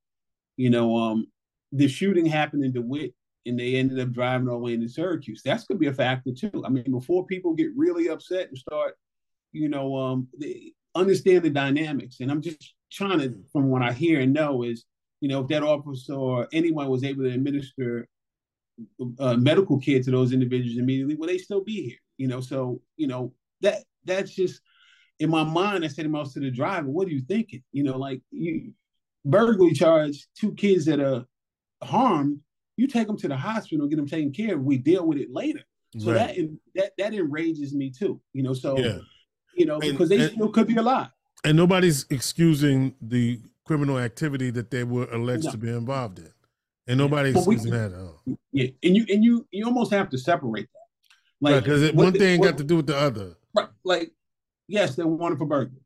[0.58, 1.28] You know, um,
[1.72, 3.14] the shooting happened in DeWitt
[3.46, 5.42] and they ended up driving all the way into Syracuse.
[5.44, 6.64] That's gonna be a factor too.
[6.66, 8.96] I mean, before people get really upset and start,
[9.52, 10.28] you know, um,
[10.96, 12.20] understand the dynamics.
[12.20, 14.86] And I'm just trying to, from what I hear and know, is
[15.22, 18.10] you know, if that officer or anyone was able to administer
[19.20, 21.98] uh, medical care to those individuals immediately, will they still be here?
[22.18, 24.62] You know, so you know that that's just
[25.20, 25.86] in my mind.
[25.86, 28.74] I said to myself to the driver, "What are you thinking?" You know, like you
[29.26, 31.26] burglary charge two kids that are
[31.82, 32.40] harmed.
[32.78, 34.64] You take them to the hospital, and get them taken care of.
[34.64, 35.62] We deal with it later.
[35.98, 36.36] So right.
[36.36, 38.20] that that that enrages me too.
[38.34, 38.98] You know, so yeah.
[39.56, 41.10] you know because they and, still could be alive.
[41.44, 45.52] And nobody's excusing the criminal activity that they were alleged no.
[45.52, 46.32] to be involved in.
[46.88, 48.22] And nobody's excusing that at all.
[48.52, 50.80] Yeah, and you and you you almost have to separate that.
[51.40, 53.36] Like because right, one thing what, got to do with the other.
[53.56, 53.68] Right.
[53.84, 54.12] Like,
[54.68, 55.82] yes, they wanted for burglary,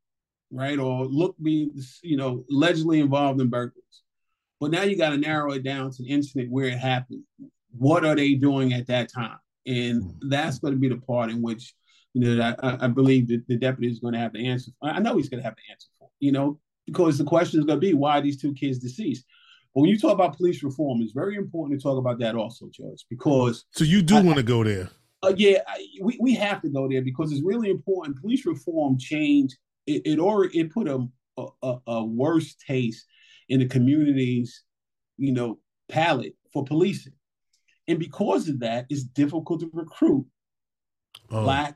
[0.52, 0.80] right?
[0.80, 1.70] Or look be
[2.02, 3.84] you know, allegedly involved in burglaries.
[4.60, 7.24] But now you got to narrow it down to the incident where it happened.
[7.78, 9.38] What are they doing at that time?
[9.66, 10.30] And mm-hmm.
[10.30, 11.74] that's going to be the part in which,
[12.14, 14.72] you know, I, I believe that the deputy is going to have the answer.
[14.80, 14.90] for.
[14.90, 17.66] I know he's going to have the answer for, you know, because the question is
[17.66, 19.26] going to be why these two kids deceased.
[19.76, 22.70] But when you talk about police reform, it's very important to talk about that also,
[22.74, 23.66] George, because.
[23.72, 24.90] So you do want to go there?
[25.22, 28.20] Uh, yeah, I, we, we have to go there because it's really important.
[28.22, 29.56] Police reform change
[29.88, 31.08] it, it already it put a,
[31.64, 33.06] a, a worse taste
[33.50, 34.64] in the community's
[35.18, 37.14] you know palate for policing,
[37.88, 40.26] and because of that, it's difficult to recruit
[41.32, 41.44] oh.
[41.44, 41.76] black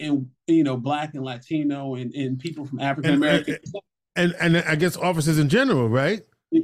[0.00, 3.58] and you know black and Latino and, and people from African American
[4.16, 6.22] and, and, and I guess officers in general, right?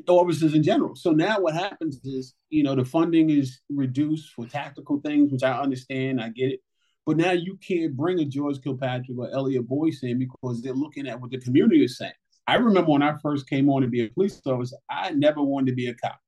[0.09, 0.95] officers in general.
[0.95, 5.43] So now what happens is, you know, the funding is reduced for tactical things, which
[5.43, 6.61] I understand, I get it.
[7.07, 11.07] But now you can't bring a George Kilpatrick or Eliot Boyce in because they're looking
[11.07, 12.13] at what the community is saying.
[12.47, 15.71] I remember when I first came on to be a police officer, I never wanted
[15.71, 16.19] to be a cop.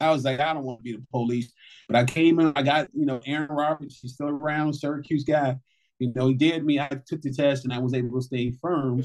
[0.00, 1.52] I was like, I don't want to be the police.
[1.88, 5.56] But I came in, I got, you know, Aaron Roberts, he's still around, Syracuse guy.
[5.98, 6.78] You know, he did me.
[6.78, 9.02] I took the test and I was able to stay firm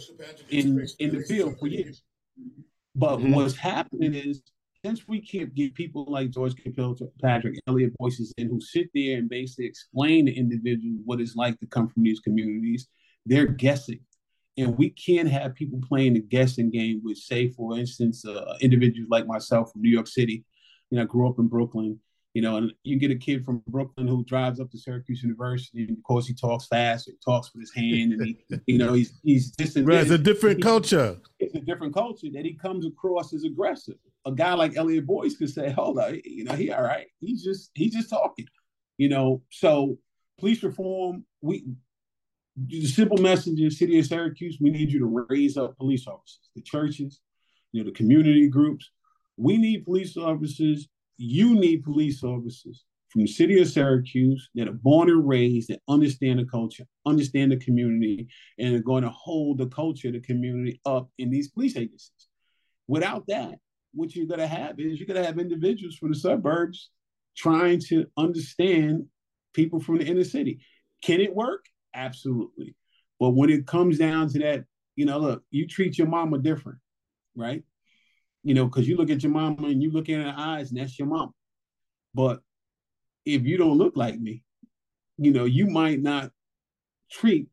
[0.50, 2.04] in, in the field for years.
[2.96, 3.34] But mm-hmm.
[3.34, 4.44] what's happening is
[4.86, 6.54] since we can't get people like George
[7.22, 11.60] Patrick, Eliot Boyces in who sit there and basically explain to individuals what it's like
[11.62, 12.88] to come from these communities,
[13.26, 14.02] they're guessing.
[14.58, 19.10] And we can't have people playing the guessing game with, say, for instance, uh, individuals
[19.10, 20.44] like myself from New York City.
[20.90, 22.00] You know, I grew up in Brooklyn
[22.34, 25.84] you know, and you get a kid from Brooklyn who drives up to Syracuse University,
[25.84, 28.94] and of course he talks fast, he talks with his hand, and he, you know,
[28.94, 31.18] he's he's just right, it's a different he, culture.
[31.40, 33.96] It's a different culture that he comes across as aggressive.
[34.26, 37.08] A guy like Eliot Boyce could say, "Hold on, you know, he all right.
[37.20, 38.48] He's just he's just talking."
[38.98, 40.00] You know, so
[40.40, 41.26] police reform.
[41.42, 41.66] We
[42.56, 46.50] the simple message the city of Syracuse: we need you to raise up police officers,
[46.56, 47.22] the churches,
[47.72, 48.90] you know, the community groups.
[49.38, 50.88] We need police officers
[51.18, 55.82] you need police officers from the city of Syracuse that are born and raised, that
[55.88, 60.82] understand the culture, understand the community, and are going to hold the culture the community
[60.86, 62.28] up in these police agencies.
[62.88, 63.56] Without that,
[63.94, 66.90] what you're going to have is you're going to have individuals from the suburbs
[67.38, 69.06] trying to understand
[69.54, 70.60] people from the inner city.
[71.04, 71.66] Can it work?
[71.94, 72.76] Absolutely.
[73.20, 76.80] But when it comes down to that, you know, look, you treat your mama different,
[77.36, 77.64] right?
[78.44, 80.80] you know, because you look at your mama and you look in her eyes, and
[80.80, 81.34] that's your mom.
[82.14, 82.42] But
[83.26, 84.44] if you don't look like me,
[85.18, 86.32] you know, you might not
[87.10, 87.48] treat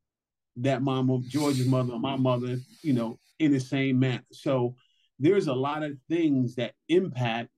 [0.57, 4.25] that mama, George's mother, my mother, you know, in the same manner.
[4.33, 4.75] So
[5.19, 7.51] there's a lot of things that impact,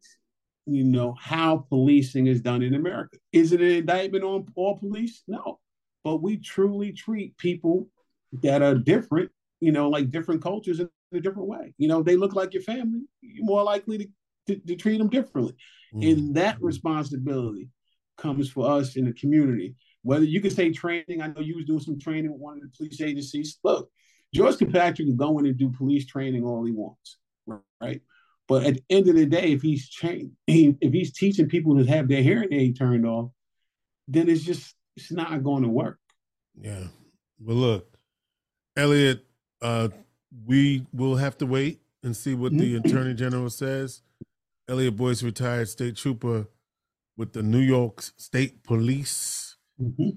[0.67, 3.17] you know, how policing is done in America.
[3.33, 5.23] Is it an indictment on all police?
[5.27, 5.59] No.
[6.05, 7.89] But we truly treat people
[8.43, 9.31] that are different,
[9.61, 11.75] you know, like different cultures in a different way.
[11.79, 14.07] You know, they look like your family, you're more likely to,
[14.49, 15.55] to, to treat them differently.
[15.95, 16.09] Mm-hmm.
[16.09, 17.69] And that responsibility
[18.19, 19.75] comes for us in the community.
[20.03, 22.63] Whether you can say training, I know you was doing some training with one of
[22.63, 23.59] the police agencies.
[23.63, 23.89] Look,
[24.35, 27.19] George Kilpatrick can go in and do police training all he wants,
[27.81, 28.01] right?
[28.49, 31.85] But at the end of the day, if he's trained, if he's teaching people to
[31.85, 33.31] have their hearing aid turned off,
[34.09, 35.99] then it's just it's not going to work.
[36.61, 36.85] Yeah.
[37.41, 37.99] Well, look,
[38.77, 39.25] Eliot,
[39.61, 39.89] uh,
[40.47, 42.89] we will have to wait and see what the mm-hmm.
[42.89, 44.03] attorney general says.
[44.69, 46.47] Eliot Boyce, retired state trooper
[47.17, 49.57] with the New York State Police.
[49.81, 50.11] Mm-hmm.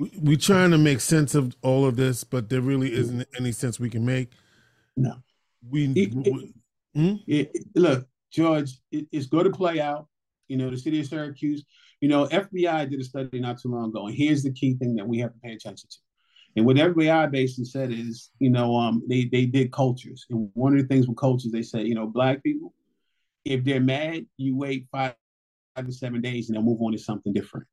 [0.00, 3.52] We, we trying to make sense of all of this, but there really isn't any
[3.52, 4.30] sense we can make.
[4.96, 5.14] No,
[5.68, 6.54] we, it, we
[6.94, 7.14] hmm?
[7.26, 8.80] it, look, George.
[8.90, 10.08] it's going to play out.
[10.48, 11.64] You know, the city of Syracuse.
[12.04, 14.94] You know, FBI did a study not too long ago, and here's the key thing
[14.96, 15.96] that we have to pay attention to.
[16.54, 20.74] And what FBI basically said is, you know, um, they they did cultures, and one
[20.74, 22.74] of the things with cultures, they said, you know, black people,
[23.46, 25.14] If they're mad, you wait five,
[25.74, 27.66] five to seven days and they'll move on to something different.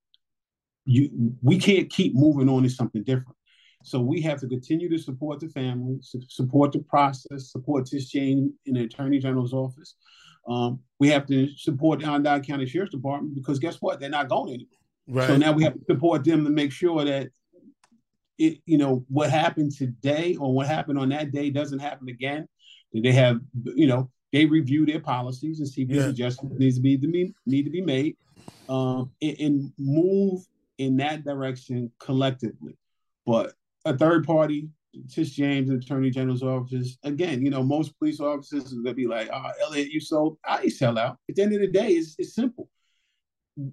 [0.85, 3.35] You we can't keep moving on to something different.
[3.83, 8.49] So we have to continue to support the family, support the process, support this change
[8.65, 9.97] in the Attorney General's office.
[10.47, 13.99] Um, we have to support the Onondaga County Sheriff's Department because guess what?
[13.99, 14.67] They're not going anywhere.
[15.07, 15.27] Right.
[15.27, 17.29] So now we have to support them to make sure that
[18.37, 22.47] it, you know, what happened today or what happened on that day doesn't happen again.
[22.93, 23.39] That they have,
[23.75, 26.07] you know, they review their policies and see if Yeah.
[26.07, 28.17] adjustments needs to be to be need to be made,
[28.69, 30.41] um, and, and move
[30.77, 32.77] in that direction collectively.
[33.25, 33.53] But
[33.85, 34.69] a third party,
[35.09, 39.29] Tish James, Attorney General's office, again, you know, most police officers are gonna be like,
[39.31, 41.17] "Ah, Eliot, you sold." I sell out.
[41.29, 42.69] At the end of the day, it's, it's simple.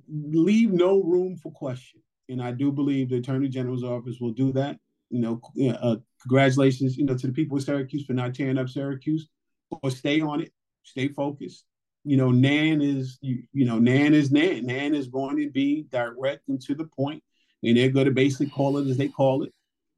[0.09, 4.53] Leave no room for question, and I do believe the Attorney General's office will do
[4.53, 4.79] that.
[5.11, 5.41] You know,
[5.81, 9.29] uh, congratulations, you know, to the people of Syracuse for not tearing up Syracuse,
[9.83, 10.53] or stay on it,
[10.85, 11.65] stay focused.
[12.05, 14.67] You know, Nan is you, you know, Nan is Nan.
[14.67, 17.25] Nan is going to be direct and to the point,
[17.65, 19.53] and they're going to basically call it as they call it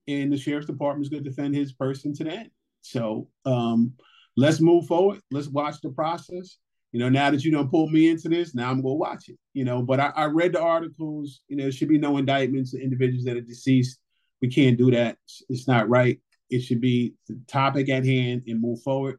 [0.09, 2.51] and the sheriff's department is going to defend his person to the end.
[2.83, 3.93] So um,
[4.37, 5.21] let's move forward.
[5.31, 6.59] Let's watch the process.
[6.93, 9.29] You know, now that you don't pull me into this, now I'm going to watch
[9.29, 9.39] it.
[9.55, 11.41] You know, but I, I read the articles.
[11.49, 13.99] You know, there should be no indictments of individuals that are deceased.
[14.43, 15.19] We can't do that.
[15.25, 16.19] It's, it's not right.
[16.49, 19.19] It should be the topic at hand and move forward.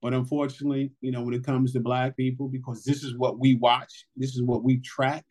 [0.00, 3.56] But unfortunately, you know, when it comes to black people, because this is what we
[3.56, 5.26] watch, this is what we track,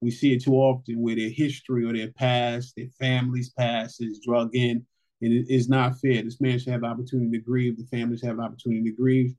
[0.00, 4.20] we see it too often where their history or their past, their family's past is
[4.20, 4.84] drug in.
[5.20, 6.22] And it is not fair.
[6.22, 7.76] This man should have opportunity to grieve.
[7.76, 9.34] The families have opportunity to grieve.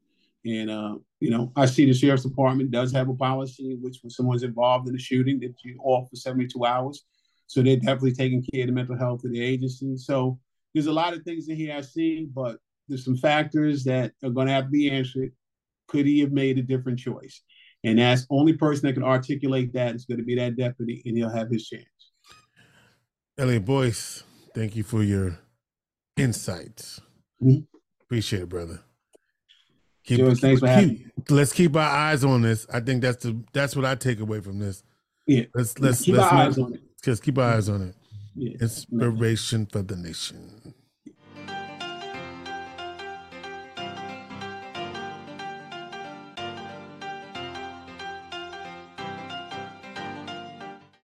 [0.45, 3.99] And uh, you know, I see the sheriff's department does have a policy in which
[4.01, 7.05] when someone's involved in a shooting, that you off for 72 hours.
[7.47, 9.97] So they're definitely taking care of the mental health of the agency.
[9.97, 10.39] So
[10.73, 12.57] there's a lot of things in here I see, but
[12.87, 15.31] there's some factors that are going to have to be answered.
[15.87, 17.41] Could he have made a different choice?
[17.83, 21.15] And that's only person that can articulate that is going to be that deputy, and
[21.17, 21.85] he'll have his chance.
[23.37, 24.23] Eliot Boyce,
[24.53, 25.39] thank you for your
[26.17, 26.99] insights.
[27.41, 27.65] Mhm.
[28.01, 28.81] Appreciate it, brother.
[30.03, 32.65] Keep, thanks for having keep- Let's keep our eyes on this.
[32.73, 34.83] I think that's the that's what I take away from this.
[35.27, 35.43] Yeah.
[35.53, 36.81] Let's let's Keep let's our not- eyes on it.
[37.03, 37.95] Just keep our eyes on it.
[38.35, 38.57] Yeah.
[38.59, 40.73] Inspiration for the nation.